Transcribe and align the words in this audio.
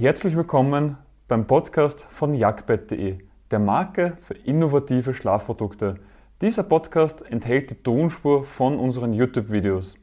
Herzlich 0.00 0.36
willkommen 0.36 0.96
beim 1.26 1.48
Podcast 1.48 2.04
von 2.04 2.32
jagdbett.de, 2.32 3.18
der 3.50 3.58
Marke 3.58 4.16
für 4.22 4.34
innovative 4.34 5.12
Schlafprodukte. 5.12 5.96
Dieser 6.40 6.62
Podcast 6.62 7.28
enthält 7.28 7.72
die 7.72 7.82
Tonspur 7.82 8.44
von 8.44 8.78
unseren 8.78 9.12
YouTube-Videos. 9.12 9.96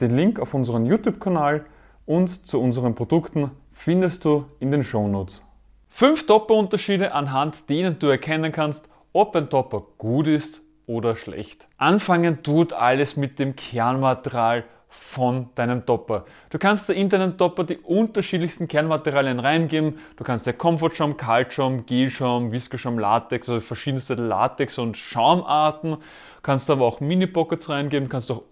Den 0.00 0.16
Link 0.16 0.40
auf 0.40 0.52
unseren 0.52 0.84
YouTube-Kanal 0.84 1.64
und 2.06 2.44
zu 2.44 2.60
unseren 2.60 2.96
Produkten 2.96 3.52
findest 3.70 4.24
du 4.24 4.46
in 4.58 4.72
den 4.72 4.82
Shownotes. 4.82 5.44
Fünf 5.86 6.26
Topper-Unterschiede, 6.26 7.12
anhand 7.12 7.70
denen 7.70 8.00
du 8.00 8.08
erkennen 8.08 8.50
kannst, 8.50 8.88
ob 9.12 9.36
ein 9.36 9.48
Topper 9.48 9.84
gut 9.96 10.26
ist 10.26 10.60
oder 10.86 11.14
schlecht. 11.14 11.68
Anfangen 11.76 12.42
tut 12.42 12.72
alles 12.72 13.16
mit 13.16 13.38
dem 13.38 13.54
Kernmaterial 13.54 14.64
von 14.90 15.48
deinem 15.54 15.86
Topper. 15.86 16.24
Du 16.50 16.58
kannst 16.58 16.90
in 16.90 17.08
deinen 17.08 17.38
Topper 17.38 17.64
die 17.64 17.78
unterschiedlichsten 17.78 18.66
Kernmaterialien 18.68 19.38
reingeben. 19.38 19.98
Du 20.16 20.24
kannst 20.24 20.46
ja 20.46 20.52
Comfortschaum, 20.52 21.16
Kaltschaum, 21.16 21.86
Gelschaum, 21.86 22.50
Viskoschaum, 22.50 22.98
Latex, 22.98 23.48
also 23.48 23.60
verschiedenste 23.60 24.14
Latex- 24.14 24.78
und 24.78 24.96
Schaumarten. 24.96 25.92
Du 25.92 25.98
kannst 26.42 26.68
aber 26.70 26.84
auch 26.84 27.00
Mini-Pockets 27.00 27.68
reingeben, 27.68 28.08
kannst 28.08 28.30
auch 28.32 28.42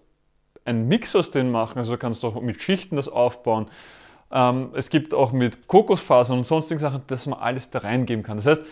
einen 0.64 0.86
Mix 0.86 1.16
aus 1.16 1.30
denen 1.30 1.50
machen, 1.50 1.78
also 1.78 1.92
du 1.92 1.98
kannst 1.98 2.24
auch 2.24 2.40
mit 2.40 2.62
Schichten 2.62 2.96
das 2.96 3.08
aufbauen. 3.08 3.66
Ähm, 4.30 4.70
es 4.74 4.90
gibt 4.90 5.14
auch 5.14 5.32
mit 5.32 5.66
Kokosfasern 5.66 6.38
und 6.38 6.46
sonstigen 6.46 6.78
Sachen, 6.78 7.02
dass 7.08 7.26
man 7.26 7.40
alles 7.40 7.70
da 7.70 7.80
reingeben 7.80 8.22
kann. 8.22 8.36
Das 8.36 8.46
heißt, 8.46 8.62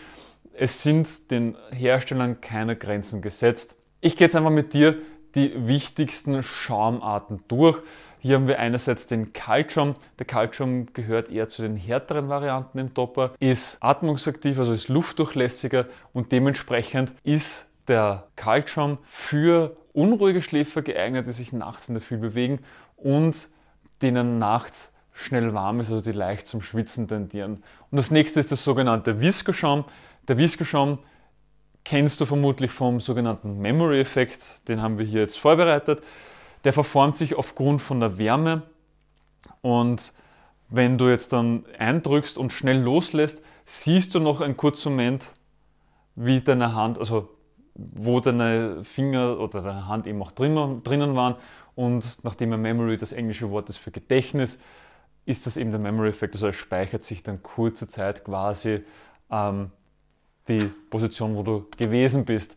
es 0.53 0.83
sind 0.83 1.31
den 1.31 1.55
Herstellern 1.71 2.39
keine 2.41 2.75
Grenzen 2.75 3.21
gesetzt. 3.21 3.75
Ich 3.99 4.15
gehe 4.15 4.25
jetzt 4.25 4.35
einfach 4.35 4.51
mit 4.51 4.73
dir 4.73 4.97
die 5.35 5.67
wichtigsten 5.67 6.41
Schaumarten 6.41 7.43
durch. 7.47 7.79
Hier 8.19 8.35
haben 8.35 8.47
wir 8.47 8.59
einerseits 8.59 9.07
den 9.07 9.33
Kaltschaum. 9.33 9.95
Der 10.19 10.25
Kaltschaum 10.25 10.87
gehört 10.93 11.29
eher 11.29 11.49
zu 11.49 11.61
den 11.61 11.75
härteren 11.77 12.29
Varianten 12.29 12.79
im 12.79 12.93
Topper, 12.93 13.33
ist 13.39 13.77
atmungsaktiv, 13.79 14.57
also 14.59 14.73
ist 14.73 14.89
luftdurchlässiger 14.89 15.85
und 16.13 16.31
dementsprechend 16.31 17.13
ist 17.23 17.67
der 17.87 18.27
Kaltschaum 18.35 18.97
für 19.03 19.77
unruhige 19.93 20.41
Schläfer 20.41 20.81
geeignet, 20.81 21.27
die 21.27 21.31
sich 21.31 21.53
nachts 21.53 21.87
in 21.87 21.95
der 21.95 22.01
Früh 22.01 22.17
bewegen 22.17 22.59
und 22.97 23.47
denen 24.01 24.39
nachts 24.39 24.91
schnell 25.13 25.53
warm 25.53 25.79
ist, 25.79 25.91
also 25.91 26.03
die 26.03 26.15
leicht 26.15 26.47
zum 26.47 26.61
Schwitzen 26.61 27.07
tendieren. 27.07 27.63
Und 27.89 27.97
das 27.97 28.11
nächste 28.11 28.39
ist 28.39 28.51
der 28.51 28.57
sogenannte 28.57 29.19
Viskoschaum. 29.19 29.85
Der 30.27 30.37
Viskoschaum 30.37 30.99
kennst 31.87 32.19
du 32.19 32.25
vermutlich 32.25 32.69
vom 32.71 32.99
sogenannten 32.99 33.59
Memory-Effekt, 33.59 34.67
den 34.67 34.81
haben 34.81 34.97
wir 34.97 35.05
hier 35.05 35.21
jetzt 35.21 35.39
vorbereitet. 35.39 36.03
Der 36.65 36.73
verformt 36.73 37.17
sich 37.17 37.35
aufgrund 37.35 37.81
von 37.81 38.01
der 38.01 38.17
Wärme 38.17 38.63
und 39.61 40.11
wenn 40.67 40.97
du 40.97 41.07
jetzt 41.07 41.31
dann 41.31 41.63
eindrückst 41.77 42.37
und 42.37 42.51
schnell 42.51 42.81
loslässt, 42.81 43.41
siehst 43.63 44.13
du 44.13 44.19
noch 44.19 44.41
einen 44.41 44.57
kurzen 44.57 44.91
Moment, 44.91 45.31
wie 46.15 46.41
deine 46.41 46.75
Hand, 46.75 46.99
also 46.99 47.29
wo 47.73 48.19
deine 48.19 48.83
Finger 48.83 49.39
oder 49.39 49.61
deine 49.61 49.87
Hand 49.87 50.07
eben 50.07 50.21
auch 50.21 50.33
drinnen 50.33 51.15
waren. 51.15 51.35
Und 51.75 52.17
nachdem 52.23 52.51
ein 52.51 52.61
Memory 52.61 52.97
das 52.97 53.13
englische 53.13 53.49
Wort 53.49 53.69
ist 53.69 53.77
für 53.77 53.91
Gedächtnis, 53.91 54.59
ist 55.25 55.45
das 55.45 55.55
eben 55.55 55.71
der 55.71 55.79
Memory-Effekt. 55.79 56.35
Also 56.35 56.47
es 56.47 56.57
speichert 56.57 57.05
sich 57.05 57.23
dann 57.23 57.41
kurze 57.43 57.87
Zeit 57.87 58.25
quasi 58.25 58.83
ähm, 59.31 59.71
die 60.47 60.69
Position, 60.89 61.35
wo 61.35 61.43
du 61.43 61.65
gewesen 61.77 62.25
bist. 62.25 62.55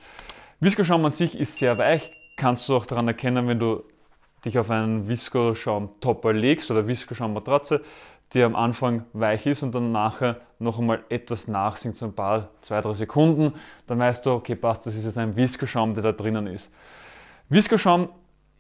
Viskoschaum 0.60 1.04
an 1.04 1.10
sich 1.10 1.38
ist 1.38 1.56
sehr 1.56 1.78
weich, 1.78 2.12
kannst 2.36 2.68
du 2.68 2.76
auch 2.76 2.86
daran 2.86 3.08
erkennen, 3.08 3.48
wenn 3.48 3.58
du 3.58 3.82
dich 4.44 4.58
auf 4.58 4.70
einen 4.70 5.08
Viskoschaum-Topper 5.08 6.32
legst 6.32 6.70
oder 6.70 6.86
Viskoschaum-Matratze, 6.86 7.80
die 8.32 8.42
am 8.42 8.54
Anfang 8.54 9.04
weich 9.12 9.46
ist 9.46 9.62
und 9.62 9.74
dann 9.74 9.92
nachher 9.92 10.40
noch 10.58 10.78
einmal 10.78 11.04
etwas 11.08 11.48
nachsinkt, 11.48 11.96
so 11.96 12.06
ein 12.06 12.12
paar, 12.12 12.50
zwei, 12.60 12.80
drei 12.80 12.92
Sekunden, 12.92 13.54
dann 13.86 13.98
weißt 13.98 14.24
du, 14.24 14.32
okay, 14.32 14.54
passt, 14.54 14.86
das 14.86 14.94
ist 14.94 15.04
jetzt 15.04 15.18
ein 15.18 15.36
Viskoschaum, 15.36 15.94
der 15.94 16.02
da 16.02 16.12
drinnen 16.12 16.46
ist. 16.46 16.72
Viskoschaum 17.48 18.10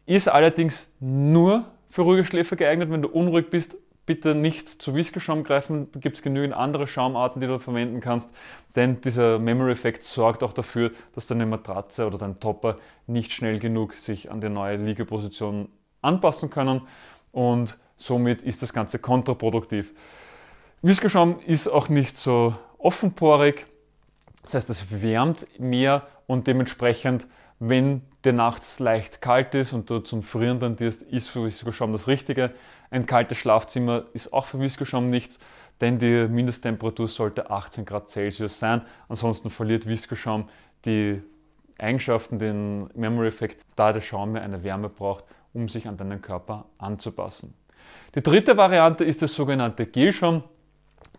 ist 0.06 0.28
allerdings 0.28 0.90
nur 0.98 1.66
für 1.88 2.02
ruhige 2.02 2.24
Schläfer 2.24 2.56
geeignet, 2.56 2.90
wenn 2.90 3.02
du 3.02 3.08
unruhig 3.08 3.50
bist, 3.50 3.76
bitte 4.06 4.34
nicht 4.34 4.68
zu 4.68 4.94
Whisky-Schaum 4.94 5.44
greifen. 5.44 5.90
Da 5.92 6.00
gibt 6.00 6.16
es 6.16 6.22
genügend 6.22 6.54
andere 6.54 6.86
Schaumarten, 6.86 7.40
die 7.40 7.46
du 7.46 7.58
verwenden 7.58 8.00
kannst, 8.00 8.30
denn 8.76 9.00
dieser 9.00 9.38
Memory-Effekt 9.38 10.02
sorgt 10.02 10.42
auch 10.42 10.52
dafür, 10.52 10.92
dass 11.14 11.26
deine 11.26 11.46
Matratze 11.46 12.06
oder 12.06 12.18
dein 12.18 12.40
Topper 12.40 12.78
nicht 13.06 13.32
schnell 13.32 13.58
genug 13.58 13.94
sich 13.94 14.30
an 14.30 14.40
die 14.40 14.48
neue 14.48 14.76
Liegeposition 14.76 15.68
anpassen 16.02 16.50
können 16.50 16.82
und 17.32 17.78
somit 17.96 18.42
ist 18.42 18.62
das 18.62 18.72
Ganze 18.72 18.98
kontraproduktiv. 18.98 19.92
Whisky-Schaum 20.82 21.40
ist 21.46 21.68
auch 21.68 21.88
nicht 21.88 22.16
so 22.16 22.54
offenporig, 22.78 23.66
das 24.42 24.54
heißt, 24.54 24.70
es 24.70 25.02
wärmt 25.02 25.46
mehr 25.58 26.06
und 26.26 26.46
dementsprechend, 26.46 27.26
wenn 27.60 28.00
der 28.24 28.32
nachts 28.32 28.80
leicht 28.80 29.20
kalt 29.20 29.54
ist 29.54 29.72
und 29.72 29.88
du 29.90 30.00
zum 30.00 30.22
Frieren 30.22 30.58
tendierst, 30.60 31.02
ist 31.02 31.28
für 31.28 31.44
Viskoschaum 31.44 31.92
das 31.92 32.08
Richtige. 32.08 32.52
Ein 32.90 33.06
kaltes 33.06 33.38
Schlafzimmer 33.38 34.04
ist 34.14 34.32
auch 34.32 34.46
für 34.46 34.58
Viskoschaum 34.58 35.10
nichts, 35.10 35.38
denn 35.80 35.98
die 35.98 36.26
Mindesttemperatur 36.26 37.08
sollte 37.08 37.50
18 37.50 37.84
Grad 37.84 38.08
Celsius 38.08 38.58
sein. 38.58 38.82
Ansonsten 39.08 39.50
verliert 39.50 39.86
Viskoschaum 39.86 40.48
die 40.86 41.22
Eigenschaften, 41.78 42.38
den 42.38 42.88
Memory-Effekt, 42.94 43.62
da 43.76 43.92
der 43.92 44.00
Schaum 44.00 44.32
mehr 44.32 44.42
eine 44.42 44.64
Wärme 44.64 44.88
braucht, 44.88 45.24
um 45.52 45.68
sich 45.68 45.86
an 45.86 45.96
deinen 45.96 46.22
Körper 46.22 46.66
anzupassen. 46.78 47.54
Die 48.14 48.22
dritte 48.22 48.56
Variante 48.56 49.04
ist 49.04 49.20
der 49.20 49.28
sogenannte 49.28 49.86
Gelschaum. 49.86 50.44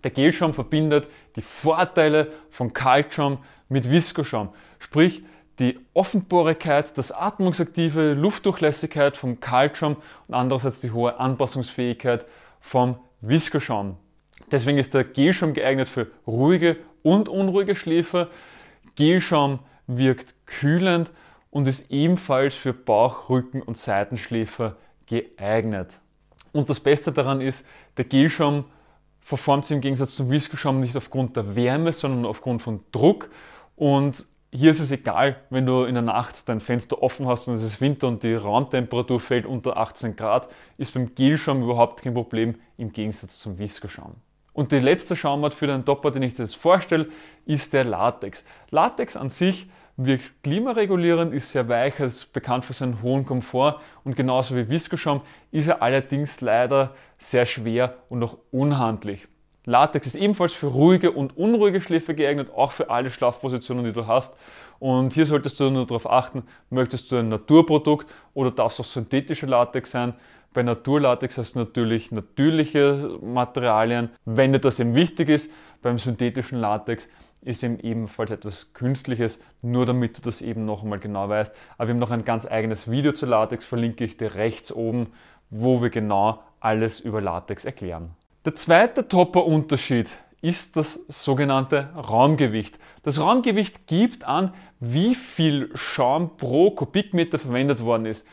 Der 0.03 0.12
Gelschaum 0.12 0.53
verbindet 0.53 1.07
die 1.35 1.41
Vorteile 1.41 2.31
von 2.50 2.74
Kaltschaum 2.74 3.40
mit 3.69 3.90
Viskoschaum. 3.90 4.50
Sprich, 4.80 5.24
die 5.61 5.79
Offenporigkeit, 5.94 6.97
das 6.97 7.11
atmungsaktive 7.11 8.13
Luftdurchlässigkeit 8.13 9.16
vom 9.16 9.39
Kaltschaum 9.39 9.97
und 10.27 10.33
andererseits 10.33 10.81
die 10.81 10.91
hohe 10.91 11.19
Anpassungsfähigkeit 11.19 12.25
vom 12.59 12.97
Viskoschaum. 13.22 13.95
Deswegen 14.51 14.79
ist 14.79 14.95
der 14.95 15.03
Gelschaum 15.03 15.53
geeignet 15.53 15.88
für 15.88 16.07
ruhige 16.25 16.77
und 17.03 17.29
unruhige 17.29 17.75
Schläfer. 17.75 18.29
Gelschaum 18.95 19.59
wirkt 19.85 20.33
kühlend 20.47 21.11
und 21.51 21.67
ist 21.67 21.91
ebenfalls 21.91 22.55
für 22.55 22.73
Bauch-, 22.73 23.29
Rücken- 23.29 23.61
und 23.61 23.77
Seitenschläfer 23.77 24.77
geeignet. 25.05 26.01
Und 26.53 26.69
das 26.69 26.79
Beste 26.79 27.11
daran 27.11 27.39
ist, 27.39 27.66
der 27.97 28.05
Gelschaum 28.05 28.66
verformt 29.19 29.67
sich 29.67 29.75
im 29.75 29.81
Gegensatz 29.81 30.16
zum 30.16 30.31
Viskoschaum 30.31 30.79
nicht 30.79 30.97
aufgrund 30.97 31.38
der 31.38 31.55
Wärme, 31.55 31.94
sondern 31.94 32.25
aufgrund 32.25 32.63
von 32.63 32.79
Druck 32.91 33.29
und 33.75 34.25
hier 34.53 34.72
ist 34.72 34.81
es 34.81 34.91
egal, 34.91 35.38
wenn 35.50 35.66
du 35.66 35.85
in 35.85 35.95
der 35.95 36.01
Nacht 36.01 36.50
dein 36.50 36.59
Fenster 36.59 37.01
offen 37.01 37.28
hast 37.28 37.47
und 37.47 37.53
es 37.53 37.63
ist 37.63 37.79
Winter 37.79 38.07
und 38.07 38.23
die 38.23 38.34
Raumtemperatur 38.34 39.19
fällt 39.19 39.45
unter 39.45 39.78
18 39.78 40.16
Grad, 40.17 40.50
ist 40.78 40.94
beim 40.94 41.16
Gelschaum 41.16 41.63
überhaupt 41.63 42.03
kein 42.03 42.13
Problem 42.13 42.56
im 42.78 42.91
Gegensatz 42.91 43.39
zum 43.39 43.57
Viskoschaum. 43.57 44.16
Und 44.53 44.73
die 44.73 44.79
letzte 44.79 45.16
Schaumart 45.16 45.53
für 45.53 45.67
den 45.67 45.85
Topper, 45.85 46.12
den 46.12 46.23
ich 46.23 46.34
dir 46.34 46.44
jetzt 46.44 46.57
vorstelle, 46.57 47.07
ist 47.45 47.72
der 47.72 47.85
Latex. 47.85 48.44
Latex 48.69 49.16
an 49.16 49.29
sich 49.29 49.69
wirkt 49.95 50.44
klimaregulierend, 50.44 51.33
ist 51.33 51.51
sehr 51.51 51.69
weich, 51.69 52.00
ist 52.01 52.33
bekannt 52.33 52.66
für 52.66 52.73
seinen 52.73 53.01
hohen 53.01 53.25
Komfort 53.25 53.79
und 54.03 54.18
genauso 54.18 54.57
wie 54.57 54.68
Viskoschaum 54.68 55.22
ist 55.51 55.68
er 55.68 55.81
allerdings 55.81 56.41
leider 56.41 56.94
sehr 57.18 57.45
schwer 57.45 57.95
und 58.09 58.22
auch 58.23 58.38
unhandlich. 58.51 59.28
Latex 59.66 60.07
ist 60.07 60.16
ebenfalls 60.16 60.53
für 60.53 60.67
ruhige 60.67 61.11
und 61.11 61.38
unruhige 61.38 61.81
Schläfe 61.81 62.16
geeignet, 62.16 62.49
auch 62.55 62.72
für 62.72 62.89
alle 62.89 63.11
Schlafpositionen, 63.11 63.85
die 63.85 63.94
du 63.94 64.07
hast. 64.07 64.35
Und 64.79 65.13
hier 65.13 65.27
solltest 65.27 65.59
du 65.59 65.69
nur 65.69 65.85
darauf 65.85 66.09
achten, 66.09 66.44
möchtest 66.72 67.11
du 67.11 67.17
ein 67.17 67.29
Naturprodukt 67.29 68.07
oder 68.33 68.50
darf 68.50 68.73
es 68.73 68.79
auch 68.79 68.85
synthetische 68.85 69.45
Latex 69.45 69.91
sein. 69.91 70.16
Bei 70.53 70.63
Naturlatex 70.63 71.38
hast 71.38 71.55
du 71.55 71.59
natürlich 71.59 72.11
natürliche 72.11 73.19
Materialien, 73.21 74.09
wenn 74.25 74.51
dir 74.51 74.59
das 74.59 74.79
eben 74.79 74.95
wichtig 74.95 75.29
ist. 75.29 75.51
Beim 75.83 76.00
synthetischen 76.00 76.59
Latex 76.59 77.07
ist 77.41 77.63
eben 77.63 77.80
ebenfalls 77.80 78.31
etwas 78.31 78.74
Künstliches, 78.74 79.39
nur 79.62 79.86
damit 79.86 80.18
du 80.18 80.21
das 80.21 80.41
eben 80.41 80.65
noch 80.65 80.83
einmal 80.83 81.00
genau 81.00 81.30
weißt. 81.30 81.53
Aber 81.77 81.88
wir 81.88 81.94
haben 81.94 82.00
noch 82.00 82.12
ein 82.12 82.25
ganz 82.25 82.45
eigenes 82.45 82.89
Video 82.89 83.13
zu 83.13 83.27
Latex, 83.27 83.63
verlinke 83.63 84.03
ich 84.03 84.18
dir 84.18 84.36
rechts 84.36 84.74
oben, 84.74 85.13
wo 85.51 85.81
wir 85.81 85.89
genau 85.89 86.41
alles 86.59 87.00
über 87.00 87.21
Latex 87.21 87.63
erklären. 87.63 88.12
Der 88.43 88.55
zweite 88.55 89.07
Topper-Unterschied 89.07 90.17
ist 90.41 90.75
das 90.75 90.93
sogenannte 91.07 91.89
Raumgewicht. 91.95 92.79
Das 93.03 93.19
Raumgewicht 93.19 93.85
gibt 93.85 94.23
an, 94.23 94.51
wie 94.79 95.13
viel 95.13 95.69
Schaum 95.75 96.38
pro 96.38 96.71
Kubikmeter 96.71 97.38
verwendet 97.38 97.85
worden 97.85 98.07
ist. 98.07 98.25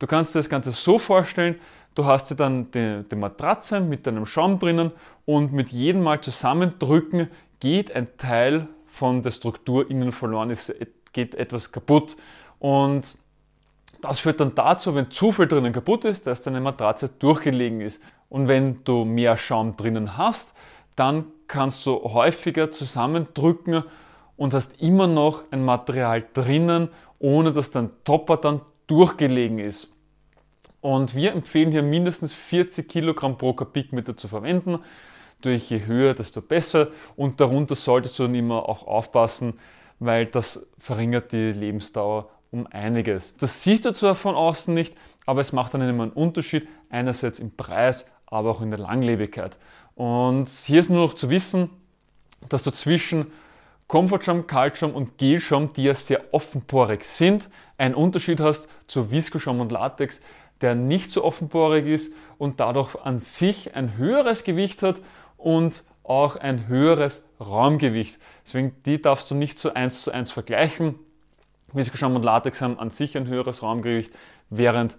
Du 0.00 0.06
kannst 0.06 0.34
dir 0.34 0.40
das 0.40 0.50
Ganze 0.50 0.72
so 0.72 0.98
vorstellen, 0.98 1.58
du 1.94 2.04
hast 2.04 2.30
dir 2.30 2.34
dann 2.34 2.70
die, 2.72 3.04
die 3.10 3.16
Matratze 3.16 3.80
mit 3.80 4.06
deinem 4.06 4.26
Schaum 4.26 4.58
drinnen 4.58 4.92
und 5.24 5.54
mit 5.54 5.70
jedem 5.70 6.02
Mal 6.02 6.20
zusammendrücken 6.20 7.30
geht 7.58 7.90
ein 7.90 8.18
Teil 8.18 8.68
von 8.84 9.22
der 9.22 9.30
Struktur 9.30 9.90
innen 9.90 10.12
verloren, 10.12 10.50
es 10.50 10.70
geht 11.14 11.34
etwas 11.36 11.72
kaputt 11.72 12.18
und 12.58 13.16
das 14.00 14.20
führt 14.20 14.40
dann 14.40 14.54
dazu, 14.54 14.94
wenn 14.94 15.10
zu 15.10 15.32
viel 15.32 15.46
drinnen 15.46 15.72
kaputt 15.72 16.04
ist, 16.04 16.26
dass 16.26 16.42
deine 16.42 16.60
Matratze 16.60 17.08
durchgelegen 17.08 17.80
ist. 17.80 18.02
Und 18.28 18.48
wenn 18.48 18.82
du 18.84 19.04
mehr 19.04 19.36
Schaum 19.36 19.76
drinnen 19.76 20.16
hast, 20.16 20.54
dann 20.96 21.26
kannst 21.46 21.84
du 21.86 22.02
häufiger 22.02 22.70
zusammendrücken 22.70 23.84
und 24.36 24.54
hast 24.54 24.80
immer 24.80 25.06
noch 25.06 25.44
ein 25.50 25.64
Material 25.64 26.24
drinnen, 26.32 26.88
ohne 27.18 27.52
dass 27.52 27.70
dein 27.70 27.90
Topper 28.04 28.36
dann 28.36 28.60
durchgelegen 28.86 29.58
ist. 29.58 29.88
Und 30.80 31.14
wir 31.14 31.32
empfehlen 31.32 31.70
hier 31.70 31.82
mindestens 31.82 32.32
40 32.32 32.88
Kilogramm 32.88 33.38
pro 33.38 33.54
Kubikmeter 33.54 34.16
zu 34.16 34.28
verwenden. 34.28 34.78
Durch 35.40 35.70
je 35.70 35.86
höher, 35.86 36.14
desto 36.14 36.42
besser. 36.42 36.88
Und 37.16 37.40
darunter 37.40 37.74
solltest 37.74 38.18
du 38.18 38.24
dann 38.24 38.34
immer 38.34 38.68
auch 38.68 38.86
aufpassen, 38.86 39.58
weil 39.98 40.26
das 40.26 40.66
verringert 40.78 41.32
die 41.32 41.52
Lebensdauer 41.52 42.28
um 42.54 42.68
einiges. 42.70 43.34
Das 43.36 43.64
siehst 43.64 43.84
du 43.84 43.92
zwar 43.92 44.14
von 44.14 44.36
außen 44.36 44.72
nicht, 44.72 44.94
aber 45.26 45.40
es 45.40 45.52
macht 45.52 45.74
dann 45.74 45.82
immer 45.82 46.04
einen 46.04 46.12
Unterschied, 46.12 46.68
einerseits 46.88 47.40
im 47.40 47.50
Preis, 47.56 48.06
aber 48.26 48.52
auch 48.52 48.60
in 48.60 48.70
der 48.70 48.78
Langlebigkeit. 48.78 49.58
Und 49.96 50.48
hier 50.48 50.78
ist 50.78 50.88
nur 50.88 51.04
noch 51.04 51.14
zu 51.14 51.30
wissen, 51.30 51.68
dass 52.48 52.62
du 52.62 52.70
zwischen 52.70 53.26
Comfortschaum, 53.88 54.46
Kaltschaum 54.46 54.94
und 54.94 55.18
Gelschaum, 55.18 55.72
die 55.72 55.84
ja 55.84 55.94
sehr 55.94 56.32
offenporig 56.32 57.04
sind, 57.04 57.50
einen 57.76 57.96
Unterschied 57.96 58.38
hast 58.38 58.68
zu 58.86 59.10
Viskoschaum 59.10 59.60
und 59.60 59.72
Latex, 59.72 60.20
der 60.60 60.76
nicht 60.76 61.10
so 61.10 61.24
offenporig 61.24 61.86
ist 61.86 62.12
und 62.38 62.60
dadurch 62.60 62.94
an 63.04 63.18
sich 63.18 63.74
ein 63.74 63.96
höheres 63.96 64.44
Gewicht 64.44 64.82
hat 64.84 65.00
und 65.36 65.82
auch 66.04 66.36
ein 66.36 66.68
höheres 66.68 67.24
Raumgewicht. 67.40 68.20
Deswegen 68.46 68.76
die 68.86 69.02
darfst 69.02 69.30
du 69.30 69.34
nicht 69.34 69.58
so 69.58 69.74
eins 69.74 70.02
zu 70.02 70.12
eins 70.12 70.30
vergleichen. 70.30 70.94
Viskoschaum 71.74 72.16
und 72.16 72.24
Latex 72.24 72.62
haben 72.62 72.78
an 72.78 72.90
sich 72.90 73.16
ein 73.16 73.26
höheres 73.26 73.62
Raumgewicht, 73.62 74.12
während 74.50 74.96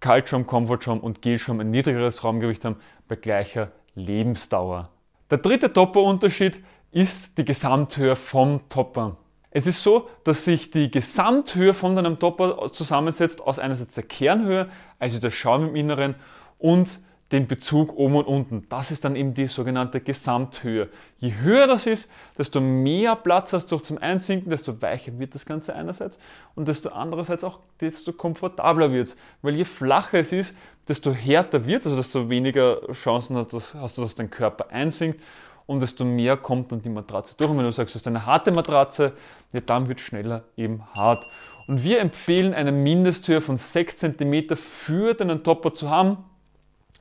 Kaltschaum, 0.00 0.46
Comfortschaum 0.46 1.00
und 1.00 1.22
Gelschaum 1.22 1.60
ein 1.60 1.70
niedrigeres 1.70 2.24
Raumgewicht 2.24 2.64
haben 2.64 2.76
bei 3.08 3.16
gleicher 3.16 3.70
Lebensdauer. 3.94 4.88
Der 5.30 5.38
dritte 5.38 5.72
Topper-Unterschied 5.72 6.62
ist 6.90 7.38
die 7.38 7.44
Gesamthöhe 7.44 8.16
vom 8.16 8.68
Topper. 8.68 9.16
Es 9.50 9.66
ist 9.66 9.82
so, 9.82 10.08
dass 10.24 10.44
sich 10.44 10.70
die 10.70 10.90
Gesamthöhe 10.90 11.74
von 11.74 11.94
deinem 11.94 12.18
Topper 12.18 12.72
zusammensetzt 12.72 13.40
aus 13.42 13.58
einerseits 13.58 13.94
der 13.94 14.04
Kernhöhe, 14.04 14.68
also 14.98 15.20
der 15.20 15.30
Schaum 15.30 15.68
im 15.68 15.76
Inneren, 15.76 16.14
und 16.58 17.00
den 17.32 17.46
Bezug 17.46 17.96
oben 17.96 18.16
und 18.16 18.26
unten. 18.26 18.66
Das 18.68 18.90
ist 18.90 19.04
dann 19.04 19.16
eben 19.16 19.32
die 19.32 19.46
sogenannte 19.46 20.00
Gesamthöhe. 20.00 20.90
Je 21.16 21.34
höher 21.40 21.66
das 21.66 21.86
ist, 21.86 22.10
desto 22.36 22.60
mehr 22.60 23.16
Platz 23.16 23.54
hast 23.54 23.72
du 23.72 23.78
zum 23.78 23.96
Einsinken, 23.98 24.50
desto 24.50 24.80
weicher 24.82 25.18
wird 25.18 25.34
das 25.34 25.46
Ganze 25.46 25.74
einerseits 25.74 26.18
und 26.54 26.68
desto 26.68 26.90
andererseits 26.90 27.42
auch, 27.42 27.60
desto 27.80 28.12
komfortabler 28.12 28.92
wird 28.92 29.08
es. 29.08 29.16
Weil 29.40 29.56
je 29.56 29.64
flacher 29.64 30.18
es 30.18 30.32
ist, 30.32 30.54
desto 30.86 31.12
härter 31.12 31.64
wird 31.64 31.80
es, 31.80 31.86
also 31.86 31.96
desto 31.96 32.28
weniger 32.28 32.80
Chancen 32.92 33.36
hast, 33.36 33.74
hast 33.74 33.96
du, 33.96 34.02
dass 34.02 34.14
dein 34.14 34.28
Körper 34.28 34.68
einsinkt 34.70 35.18
und 35.64 35.80
desto 35.80 36.04
mehr 36.04 36.36
kommt 36.36 36.70
dann 36.70 36.82
die 36.82 36.90
Matratze 36.90 37.34
durch. 37.38 37.50
Und 37.50 37.56
wenn 37.56 37.64
du 37.64 37.72
sagst, 37.72 37.94
du 37.94 37.98
hast 37.98 38.06
eine 38.06 38.26
harte 38.26 38.52
Matratze, 38.52 39.14
ja, 39.54 39.60
dann 39.64 39.88
wird 39.88 40.00
es 40.00 40.04
schneller 40.04 40.44
eben 40.56 40.82
hart. 40.94 41.24
Und 41.66 41.82
wir 41.82 42.00
empfehlen 42.00 42.52
eine 42.52 42.72
Mindesthöhe 42.72 43.40
von 43.40 43.56
6 43.56 43.96
cm 43.96 44.56
für 44.56 45.14
deinen 45.14 45.42
Topper 45.42 45.72
zu 45.72 45.88
haben 45.88 46.18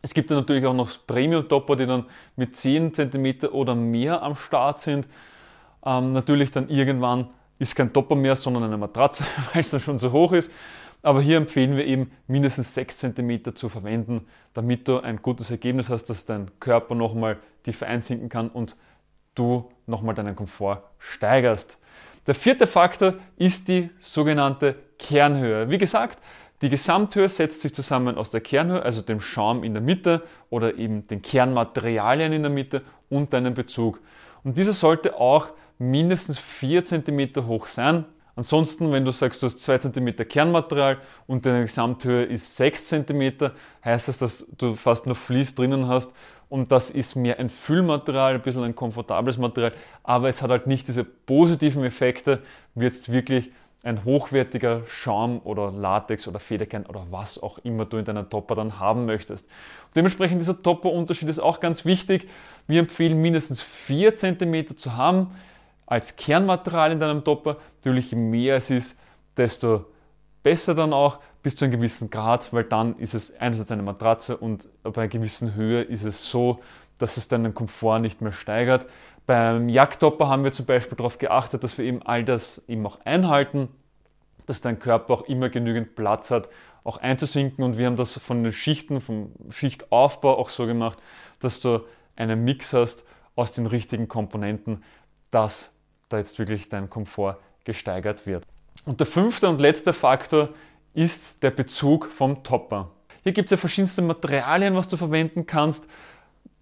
es 0.02 0.14
gibt 0.14 0.32
dann 0.32 0.40
natürlich 0.40 0.66
auch 0.66 0.74
noch 0.74 0.90
Premium-Topper, 1.06 1.76
die 1.76 1.86
dann 1.86 2.06
mit 2.36 2.56
10 2.56 2.94
cm 2.94 3.46
oder 3.52 3.76
mehr 3.76 4.22
am 4.24 4.36
Start 4.36 4.80
sind. 4.80 5.08
Ähm, 5.86 6.14
natürlich 6.14 6.52
dann 6.52 6.70
irgendwann 6.70 7.30
ist 7.60 7.76
kein 7.76 7.94
Topper 7.94 8.16
mehr, 8.16 8.36
sondern 8.36 8.64
eine 8.64 8.78
Matratze, 8.78 9.24
weil 9.54 9.62
es 9.62 9.70
dann 9.70 9.80
schon 9.80 10.00
so 10.00 10.12
hoch 10.12 10.32
ist. 10.32 10.52
Aber 11.04 11.22
hier 11.22 11.38
empfehlen 11.38 11.76
wir 11.76 11.86
eben 11.86 12.12
mindestens 12.28 12.76
6 12.76 13.00
cm 13.00 13.56
zu 13.56 13.70
verwenden, 13.70 14.28
damit 14.54 14.88
du 14.88 15.00
ein 15.00 15.22
gutes 15.22 15.50
Ergebnis 15.50 15.90
hast, 15.90 16.06
dass 16.06 16.26
dein 16.26 16.52
Körper 16.60 16.94
nochmal 16.96 17.38
tiefer 17.64 17.88
einsinken 17.88 18.30
kann 18.30 18.50
und 18.50 18.76
du 19.34 19.72
nochmal 19.88 20.14
deinen 20.14 20.36
Komfort 20.36 20.84
steigerst. 21.00 21.80
Der 22.28 22.36
vierte 22.36 22.68
Faktor 22.68 23.16
ist 23.38 23.68
die 23.68 23.90
sogenannte 24.00 24.76
Kernhöhe. 25.00 25.70
Wie 25.72 25.80
gesagt, 25.80 26.20
die 26.62 26.70
Gesamthöhe 26.70 27.28
setzt 27.28 27.62
sich 27.62 27.74
zusammen 27.74 28.18
aus 28.18 28.30
der 28.30 28.42
Kernhöhe, 28.42 28.84
also 28.84 29.02
dem 29.02 29.20
Schaum 29.20 29.64
in 29.64 29.74
der 29.74 29.82
Mitte 29.82 30.24
oder 30.50 30.78
eben 30.78 31.08
den 31.08 31.22
Kernmaterialien 31.22 32.34
in 32.34 32.44
der 32.44 32.52
Mitte 32.52 32.84
und 33.10 33.34
deinem 33.34 33.54
Bezug. 33.54 34.00
Und 34.44 34.58
dieser 34.58 34.74
sollte 34.74 35.16
auch 35.16 35.50
mindestens 35.80 36.38
4 36.38 36.84
cm 36.84 37.48
hoch 37.48 37.68
sein. 37.68 38.06
Ansonsten, 38.36 38.92
wenn 38.92 39.04
du 39.04 39.12
sagst, 39.12 39.42
du 39.42 39.48
hast 39.48 39.60
2 39.60 39.80
cm 39.80 40.16
Kernmaterial 40.28 41.00
und 41.28 41.46
deine 41.46 41.62
Gesamthöhe 41.62 42.24
ist 42.24 42.56
6 42.56 42.88
cm, 42.88 43.52
heißt 43.84 44.08
das, 44.08 44.20
dass 44.20 44.48
du 44.58 44.76
fast 44.76 45.06
nur 45.06 45.16
Vlies 45.16 45.54
drinnen 45.54 45.88
hast 45.88 46.14
und 46.48 46.72
das 46.72 46.90
ist 46.90 47.16
mehr 47.16 47.40
ein 47.40 47.50
Füllmaterial, 47.50 48.36
ein 48.36 48.42
bisschen 48.42 48.64
ein 48.64 48.76
komfortables 48.76 49.38
Material, 49.38 49.74
aber 50.04 50.30
es 50.30 50.42
hat 50.42 50.52
halt 50.52 50.68
nicht 50.68 50.88
diese 50.88 51.04
positiven 51.04 51.84
Effekte, 51.84 52.40
wie 52.76 52.86
jetzt 52.86 53.12
wirklich 53.12 53.52
ein 53.84 54.06
hochwertiger 54.06 54.84
Schaum 54.86 55.42
oder 55.44 55.72
Latex 55.72 56.28
oder 56.28 56.40
Federkern 56.40 56.86
oder 56.86 57.08
was 57.10 57.42
auch 57.42 57.58
immer 57.60 57.86
du 57.86 57.98
in 57.98 58.06
deiner 58.06 58.30
Topper 58.30 58.56
dann 58.56 58.80
haben 58.80 59.06
möchtest. 59.06 59.48
Und 59.88 59.96
dementsprechend 59.96 60.40
dieser 60.40 60.62
Topper-Unterschied 60.62 61.30
ist 61.30 61.40
auch 61.40 61.60
ganz 61.60 61.84
wichtig. 61.84 62.30
Wir 62.68 62.82
empfehlen 62.82 63.20
mindestens 63.20 63.62
4 63.62 64.14
cm 64.14 64.78
zu 64.78 64.96
haben 64.96 65.32
als 65.88 66.16
Kernmaterial 66.16 66.92
in 66.92 67.00
deinem 67.00 67.24
Topper. 67.24 67.58
Natürlich 67.80 68.12
je 68.12 68.18
mehr 68.18 68.56
es 68.56 68.70
ist, 68.70 68.98
desto 69.36 69.86
besser 70.44 70.76
dann 70.76 70.94
auch 70.94 71.20
bis 71.42 71.56
zu 71.56 71.66
einem 71.66 71.72
gewissen 71.72 72.12
Grad, 72.12 72.54
weil 72.54 72.64
dann 72.64 72.98
ist 72.98 73.16
es 73.16 73.36
einerseits 73.40 73.72
eine 73.72 73.82
Matratze 73.82 74.38
und 74.38 74.70
bei 74.84 75.02
einer 75.02 75.08
gewissen 75.08 75.56
Höhe 75.56 75.82
ist 75.82 76.04
es 76.04 76.30
so, 76.30 76.60
dass 77.00 77.18
es 77.18 77.28
deinen 77.28 77.56
Komfort 77.56 78.00
nicht 78.00 78.22
mehr 78.22 78.32
steigert. 78.32 78.86
Beim 79.26 79.70
Jagdtopper 79.70 80.28
haben 80.28 80.44
wir 80.44 80.52
zum 80.52 80.66
Beispiel 80.66 80.98
darauf 80.98 81.18
geachtet, 81.18 81.64
dass 81.64 81.78
wir 81.78 81.86
eben 81.86 82.02
all 82.02 82.24
das 82.24 82.64
eben 82.68 82.86
auch 82.86 83.00
einhalten, 83.06 83.70
dass 84.46 84.62
dein 84.62 84.80
Körper 84.80 85.14
auch 85.14 85.22
immer 85.24 85.50
genügend 85.50 85.96
Platz 85.96 86.32
hat, 86.32 86.50
auch 86.84 86.98
einzusinken. 86.98 87.64
Und 87.64 87.78
wir 87.78 87.86
haben 87.86 87.96
das 87.96 88.18
von 88.18 88.44
den 88.44 88.52
Schichten, 88.52 89.00
vom 89.00 89.32
Schichtaufbau 89.50 90.38
auch 90.38 90.50
so 90.50 90.66
gemacht, 90.66 91.00
dass 91.40 91.62
du 91.62 91.86
einen 92.16 92.44
Mix 92.44 92.74
hast 92.74 93.06
aus 93.36 93.52
den 93.52 93.68
richtigen 93.68 94.08
Komponenten, 94.08 94.84
dass 95.30 95.72
da 96.10 96.18
jetzt 96.18 96.38
wirklich 96.40 96.70
dein 96.70 96.90
Komfort 96.90 97.38
gesteigert 97.64 98.26
wird. 98.26 98.46
Und 98.86 99.00
der 99.00 99.08
fünfte 99.08 99.48
und 99.48 99.62
letzte 99.62 99.94
Faktor 99.94 100.50
ist 100.94 101.44
der 101.44 101.52
Bezug 101.52 102.08
vom 102.08 102.44
Topper. 102.44 102.90
Hier 103.24 103.32
gibt 103.32 103.48
es 103.48 103.52
ja 103.52 103.58
verschiedenste 103.58 104.02
Materialien, 104.02 104.76
was 104.76 104.88
du 104.88 104.98
verwenden 104.98 105.46
kannst. 105.46 105.88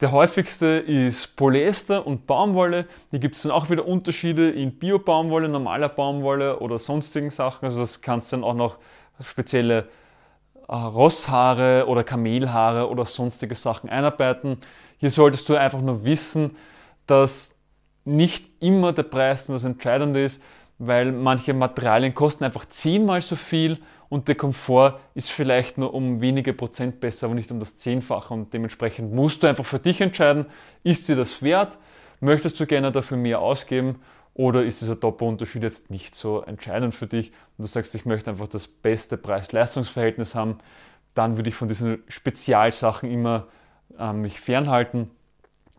Der 0.02 0.12
häufigste 0.14 0.66
ist 0.66 1.36
Polyester 1.36 2.08
und 2.08 2.26
Baumwolle. 2.26 2.86
Hier 3.10 3.20
gibt 3.20 3.36
es 3.36 3.42
dann 3.42 3.52
auch 3.52 3.70
wieder 3.70 3.86
Unterschiede 3.86 4.50
in 4.50 4.80
Bio-Baumwolle, 4.80 5.50
normaler 5.50 5.90
Baumwolle 5.90 6.60
oder 6.60 6.78
sonstigen 6.78 7.30
Sachen. 7.30 7.66
Also 7.66 7.82
das 7.82 8.02
kannst 8.02 8.32
du 8.32 8.38
dann 8.38 8.46
auch 8.46 8.54
noch 8.54 8.78
spezielle 9.22 9.90
äh, 10.70 10.76
Rosshaare 10.76 11.86
oder 11.88 12.06
Kamelhaare 12.06 12.90
oder 12.90 13.04
sonstige 13.04 13.56
Sachen 13.56 13.90
einarbeiten. 13.90 14.58
Hier 15.00 15.10
solltest 15.10 15.50
du 15.50 15.56
einfach 15.56 15.82
nur 15.82 16.06
wissen, 16.06 16.56
dass 17.06 17.56
nicht 18.06 18.46
immer 18.62 18.94
der 18.94 19.04
Preis 19.04 19.48
das 19.48 19.66
Entscheidende 19.66 20.24
ist, 20.24 20.42
weil 20.78 21.12
manche 21.12 21.54
Materialien 21.54 22.14
kosten 22.14 22.46
einfach 22.46 22.66
zehnmal 22.66 23.22
so 23.22 23.36
viel 23.36 23.80
und 24.10 24.28
der 24.28 24.36
Komfort 24.36 25.00
ist 25.14 25.30
vielleicht 25.30 25.78
nur 25.78 25.94
um 25.94 26.20
wenige 26.20 26.54
Prozent 26.54 27.00
besser, 27.00 27.28
aber 27.28 27.36
nicht 27.36 27.52
um 27.52 27.60
das 27.60 27.78
Zehnfache. 27.78 28.34
Und 28.34 28.54
dementsprechend 28.54 29.14
musst 29.14 29.44
du 29.44 29.48
einfach 29.48 29.66
für 29.66 29.80
dich 29.80 30.02
entscheiden, 30.02 30.48
ist 30.84 31.08
dir 31.08 31.16
das 31.16 31.44
wert, 31.44 31.78
möchtest 32.20 32.60
du 32.60 32.66
gerne 32.66 32.92
dafür 32.92 33.18
mehr 33.18 33.40
ausgeben? 33.40 34.02
Oder 34.34 34.64
ist 34.64 34.82
dieser 34.82 34.96
Doppelunterschied 34.96 35.64
jetzt 35.64 35.92
nicht 35.92 36.16
so 36.16 36.42
entscheidend 36.42 36.96
für 36.96 37.08
dich? 37.08 37.32
Und 37.58 37.64
du 37.64 37.68
sagst, 37.68 37.94
ich 37.94 38.06
möchte 38.06 38.32
einfach 38.32 38.48
das 38.48 38.68
beste 38.68 39.18
Preis-Leistungs-Verhältnis 39.18 40.34
haben, 40.34 40.58
dann 41.14 41.38
würde 41.38 41.50
ich 41.50 41.56
von 41.56 41.68
diesen 41.68 42.04
Spezialsachen 42.08 43.12
immer 43.12 43.48
äh, 43.98 44.14
mich 44.14 44.40
fernhalten 44.40 45.12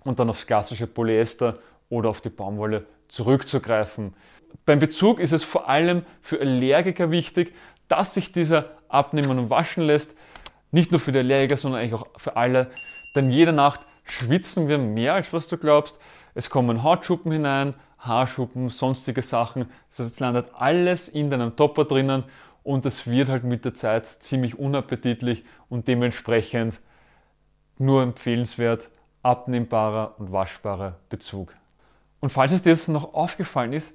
und 0.04 0.20
dann 0.20 0.30
aufs 0.30 0.46
klassische 0.46 0.86
Polyester 0.86 1.58
oder 1.88 2.10
auf 2.10 2.20
die 2.20 2.30
Baumwolle 2.30 2.86
zurückzugreifen. 3.08 4.14
Beim 4.66 4.78
Bezug 4.78 5.20
ist 5.20 5.32
es 5.32 5.42
vor 5.42 5.68
allem 5.68 6.02
für 6.20 6.40
Allergiker 6.40 7.10
wichtig, 7.10 7.54
dass 7.90 8.14
sich 8.14 8.32
dieser 8.32 8.70
abnehmen 8.88 9.38
und 9.38 9.50
waschen 9.50 9.84
lässt. 9.84 10.14
Nicht 10.70 10.90
nur 10.90 11.00
für 11.00 11.12
die 11.12 11.18
Allergiker, 11.18 11.56
sondern 11.56 11.80
eigentlich 11.80 11.94
auch 11.94 12.06
für 12.16 12.36
alle. 12.36 12.70
Denn 13.14 13.30
jede 13.30 13.52
Nacht 13.52 13.80
schwitzen 14.04 14.68
wir 14.68 14.78
mehr, 14.78 15.14
als 15.14 15.32
was 15.32 15.48
du 15.48 15.56
glaubst. 15.56 15.98
Es 16.34 16.48
kommen 16.48 16.82
Hautschuppen 16.82 17.32
hinein, 17.32 17.74
Haarschuppen, 17.98 18.68
sonstige 18.68 19.22
Sachen. 19.22 19.66
Das 19.96 20.18
landet 20.20 20.46
alles 20.54 21.08
in 21.08 21.30
deinem 21.30 21.56
Topper 21.56 21.84
drinnen 21.84 22.24
und 22.62 22.86
es 22.86 23.06
wird 23.06 23.28
halt 23.28 23.44
mit 23.44 23.64
der 23.64 23.74
Zeit 23.74 24.06
ziemlich 24.06 24.58
unappetitlich 24.58 25.44
und 25.68 25.88
dementsprechend 25.88 26.80
nur 27.78 28.02
empfehlenswert, 28.02 28.90
abnehmbarer 29.22 30.14
und 30.18 30.32
waschbarer 30.32 30.96
Bezug. 31.08 31.54
Und 32.20 32.30
falls 32.30 32.52
es 32.52 32.62
dir 32.62 32.70
jetzt 32.70 32.88
noch 32.88 33.14
aufgefallen 33.14 33.72
ist, 33.72 33.94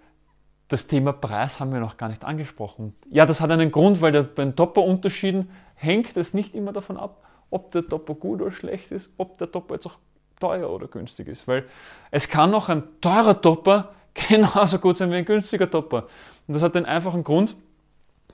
das 0.68 0.88
Thema 0.88 1.14
Preis 1.14 1.60
haben 1.60 1.72
wir 1.72 1.80
noch 1.80 1.98
gar 1.98 2.10
nicht 2.10 2.26
angesprochen. 2.26 2.96
Ja, 3.10 3.26
das 3.26 3.42
hat 3.42 3.52
einen 3.52 3.72
Grund, 3.72 4.02
weil 4.02 4.24
bei 4.24 4.44
den 4.44 4.56
Topper-Unterschieden 4.56 5.52
hängt 5.76 6.18
es 6.18 6.34
nicht 6.34 6.56
immer 6.56 6.74
davon 6.74 6.98
ab, 6.98 7.24
ob 7.52 7.72
der 7.72 7.88
Topper 7.88 8.16
gut 8.16 8.42
oder 8.42 8.52
schlecht 8.52 8.92
ist, 8.92 9.14
ob 9.18 9.38
der 9.38 9.52
Topper 9.52 9.76
jetzt 9.76 9.86
auch 9.86 9.98
teuer 10.40 10.70
oder 10.70 10.88
günstig 10.88 11.28
ist. 11.28 11.48
Weil 11.48 11.66
es 12.12 12.28
kann 12.28 12.54
auch 12.54 12.70
ein 12.70 12.84
teurer 13.02 13.40
Topper 13.40 13.94
genauso 14.14 14.80
gut 14.80 14.98
sein 14.98 15.12
wie 15.12 15.18
ein 15.18 15.26
günstiger 15.26 15.70
Topper. 15.70 16.08
Und 16.48 16.54
das 16.56 16.64
hat 16.64 16.76
den 16.76 16.86
einfachen 16.86 17.24
Grund, 17.24 17.56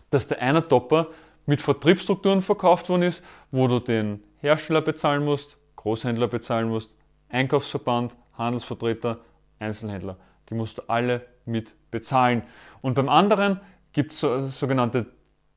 dass 0.10 0.28
der 0.28 0.42
eine 0.42 0.68
Topper 0.68 1.08
mit 1.46 1.62
Vertriebsstrukturen 1.62 2.42
verkauft 2.42 2.90
worden 2.90 3.04
ist, 3.04 3.24
wo 3.52 3.68
du 3.68 3.80
den 3.80 4.24
Hersteller 4.38 4.82
bezahlen 4.82 5.26
musst, 5.26 5.58
Großhändler 5.76 6.28
bezahlen 6.28 6.70
musst, 6.70 6.96
Einkaufsverband, 7.30 8.16
Handelsvertreter, 8.38 9.20
Einzelhändler. 9.60 10.18
Die 10.50 10.54
musst 10.54 10.78
du 10.78 10.84
alle 10.88 11.26
mit 11.46 11.74
bezahlen. 11.92 12.44
Und 12.82 12.94
beim 12.94 13.10
anderen 13.10 13.60
gibt 13.94 14.14
es 14.14 14.20
so, 14.20 14.36
das 14.36 14.58
sogenannte 14.58 15.08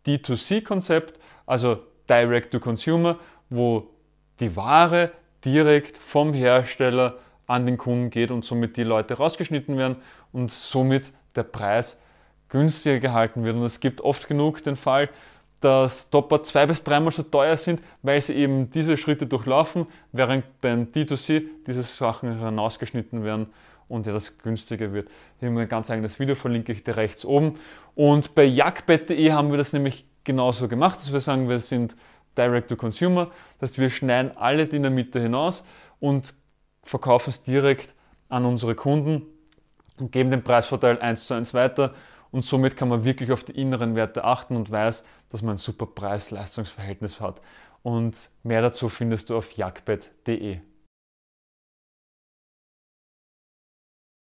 D2C-Konzept, 0.06 1.18
also 1.46 1.78
Direct 2.08 2.52
to 2.52 2.60
Consumer, 2.60 3.18
wo 3.48 3.88
die 4.40 4.54
Ware 4.56 5.12
direkt 5.44 5.98
vom 5.98 6.32
Hersteller 6.32 7.18
an 7.46 7.66
den 7.66 7.76
Kunden 7.76 8.10
geht 8.10 8.30
und 8.30 8.44
somit 8.44 8.76
die 8.76 8.84
Leute 8.84 9.14
rausgeschnitten 9.14 9.76
werden 9.76 9.96
und 10.32 10.50
somit 10.50 11.12
der 11.36 11.42
Preis 11.42 12.00
günstiger 12.48 12.98
gehalten 12.98 13.44
wird. 13.44 13.56
Und 13.56 13.64
es 13.64 13.80
gibt 13.80 14.00
oft 14.00 14.28
genug 14.28 14.62
den 14.62 14.76
Fall, 14.76 15.10
dass 15.60 16.10
Topper 16.10 16.42
zwei 16.42 16.66
bis 16.66 16.84
dreimal 16.84 17.10
so 17.10 17.22
teuer 17.22 17.56
sind, 17.56 17.82
weil 18.02 18.20
sie 18.20 18.34
eben 18.34 18.68
diese 18.70 18.96
Schritte 18.96 19.26
durchlaufen, 19.26 19.86
während 20.12 20.60
beim 20.60 20.84
D2C 20.84 21.44
diese 21.66 21.82
Sachen 21.82 22.38
herausgeschnitten 22.38 23.24
werden 23.24 23.46
und 23.88 24.06
ja 24.06 24.12
das 24.12 24.38
günstiger 24.38 24.92
wird. 24.92 25.08
Hier 25.38 25.48
haben 25.48 25.56
wir 25.56 25.62
ein 25.62 25.68
ganz 25.68 25.90
eigenes 25.90 26.18
Video, 26.18 26.34
verlinke 26.34 26.72
ich 26.72 26.84
dir 26.84 26.96
rechts 26.96 27.24
oben. 27.24 27.54
Und 27.94 28.34
bei 28.34 28.44
jagdbett.de 28.44 29.32
haben 29.32 29.50
wir 29.50 29.58
das 29.58 29.72
nämlich 29.72 30.06
genauso 30.24 30.68
gemacht, 30.68 30.96
dass 30.96 31.12
wir 31.12 31.20
sagen, 31.20 31.48
wir 31.48 31.60
sind 31.60 31.96
Direct 32.36 32.68
to 32.68 32.76
Consumer. 32.76 33.30
Das 33.58 33.70
heißt, 33.70 33.78
wir 33.78 33.90
schneiden 33.90 34.36
alle 34.36 34.66
Dynamite 34.66 35.20
hinaus 35.20 35.64
und 36.00 36.34
verkaufen 36.82 37.30
es 37.30 37.42
direkt 37.42 37.94
an 38.28 38.44
unsere 38.44 38.74
Kunden 38.74 39.22
und 39.98 40.12
geben 40.12 40.30
den 40.30 40.42
Preisvorteil 40.42 40.98
eins 41.00 41.26
zu 41.26 41.34
eins 41.34 41.54
weiter. 41.54 41.94
Und 42.30 42.44
somit 42.44 42.76
kann 42.76 42.88
man 42.88 43.04
wirklich 43.04 43.30
auf 43.30 43.44
die 43.44 43.52
inneren 43.52 43.94
Werte 43.94 44.24
achten 44.24 44.56
und 44.56 44.70
weiß, 44.70 45.04
dass 45.28 45.42
man 45.42 45.54
ein 45.54 45.58
super 45.58 45.86
Preis-Leistungs-Verhältnis 45.86 47.20
hat. 47.20 47.40
Und 47.84 48.30
mehr 48.42 48.60
dazu 48.60 48.88
findest 48.88 49.30
du 49.30 49.36
auf 49.36 49.52
jagdbett.de. 49.52 50.58